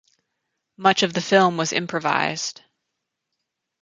[0.77, 2.61] Much of the film was improvised.